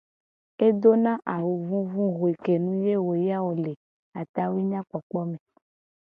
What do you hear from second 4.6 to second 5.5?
nyakpokpo me.